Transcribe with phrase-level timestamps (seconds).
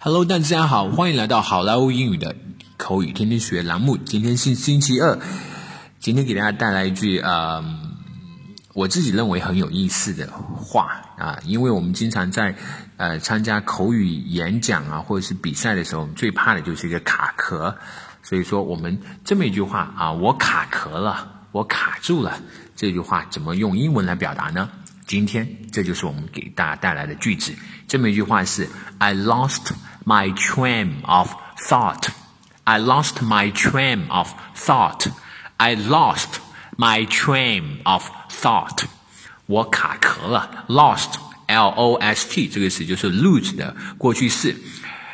[0.00, 2.36] Hello，大家好，欢迎来到好莱坞英语的
[2.76, 3.96] 口语天天学栏目。
[3.96, 5.18] 今天是星期二，
[5.98, 7.64] 今天给大家带来一句呃，
[8.74, 12.54] 我自己认为很有意思的话啊，因为我们经常在
[12.96, 17.76] 呃参加口语演讲啊或者是比赛的时候，最怕的就是一个卡壳。
[18.22, 22.40] 所以说，我们这么一句话啊，我卡壳了，我卡住了，
[22.76, 24.70] 这句话怎么用英文来表达呢？
[25.08, 27.52] 今天这就是我们给大家带来的句子。
[27.88, 28.68] 这么一句话是
[28.98, 29.72] ：I lost
[30.07, 32.09] my train of thought.
[32.63, 35.07] I lost my train of thought.
[35.57, 36.39] I lost
[36.77, 38.85] my train of thought.
[39.45, 41.15] 我卡壳了，lost
[41.47, 44.55] L O S T 这个词就是 lose 的过去式。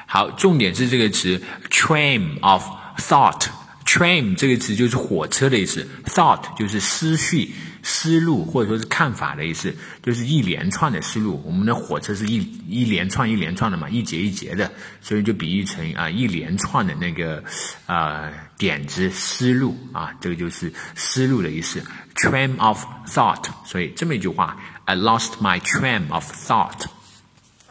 [0.05, 2.63] 好，重点是这个词 train of
[2.97, 3.47] thought。
[3.94, 7.54] Train 这个词就是火车的意思，thought 就是思绪。
[7.86, 11.42] 思路或者说是看法的意思，就是一连串的思路。
[11.44, 17.44] 我们的火车是一一连串一连串的嘛，一节一节的，所以就比喻成啊一连串的那个
[17.84, 21.84] 啊点子思路啊，这个就是思路的意思。
[22.14, 26.86] Train of thought，所以这么一句话，I lost my train of thought，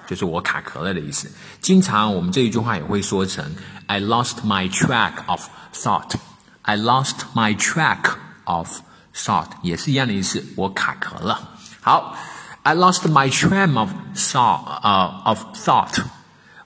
[0.07, 1.31] 就是我卡壳了的意思。
[1.61, 3.55] 经常我们这一句话也会说成
[3.87, 8.13] I lost my track of thought，I lost my track
[8.45, 8.81] of
[9.15, 11.51] thought 也是一样的意思，我卡壳了。
[11.81, 12.17] 好，
[12.63, 16.03] I lost my train of thought，呃、uh,，of thought，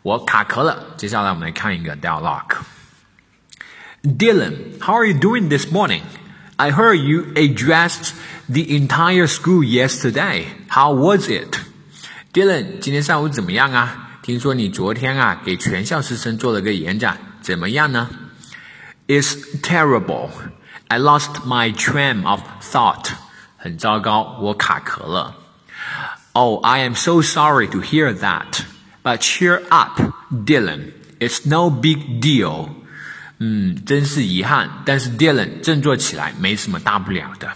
[0.03, 0.95] 我卡壳了。
[0.97, 6.03] 接下来我们来看一个 dialogue。Dylan, how are you doing this morning?
[6.57, 8.15] I heard you addressed
[8.49, 10.47] the entire school yesterday.
[10.69, 11.59] How was it?
[12.37, 14.19] Dylan，今天上午怎么样啊？
[14.23, 18.09] 听说你昨天啊给全校师生做了个演讲，怎么样呢？
[19.09, 20.31] It's terrible.
[20.89, 23.11] I lost my train of thought.
[23.57, 25.37] 很糟糕，我卡壳了。
[26.33, 28.61] Oh, I am so sorry to hear that.
[29.03, 30.93] But cheer up, Dylan.
[31.19, 32.71] It's no big deal.
[33.39, 37.53] 嗯，真是遗憾，但是 Dylan 振作起来，没什么大不了的。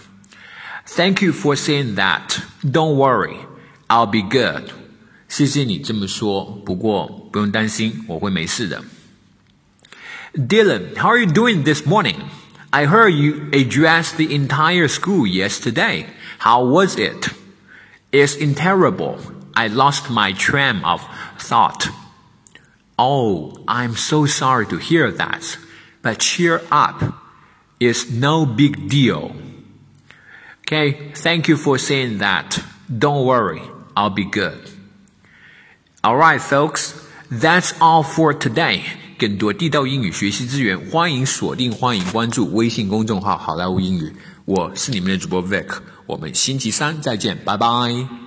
[0.85, 2.39] Thank you for saying that.
[2.61, 3.37] Don't worry,
[3.91, 4.71] I'll be good.
[5.27, 8.83] 谢谢你这么说，不过不用担心，我会没事的。
[10.33, 12.15] Dylan, how are you doing this morning?
[12.69, 16.05] I heard you addressed the entire school yesterday.
[16.39, 17.29] How was it?
[18.11, 19.17] It's terrible.
[19.53, 21.01] I lost my train of
[21.39, 21.89] thought.
[22.97, 25.57] Oh, I'm so sorry to hear that.
[26.01, 27.01] But cheer up.
[27.79, 29.35] It's no big deal.
[30.61, 32.59] Okay, thank you for saying that.
[32.87, 33.61] Don't worry,
[33.94, 34.70] I'll be good.
[36.02, 36.94] All right, folks,
[37.30, 38.82] that's all for today.
[39.18, 44.12] 更多地道英语学习资源，欢迎锁定，欢迎关注微信公众号“好莱坞英语”。
[44.44, 48.21] 我是你们的主播 Vic，我们星期三再见，拜拜。